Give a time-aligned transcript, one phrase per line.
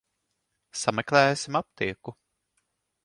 [0.83, 2.15] Sameklēsim aptieku.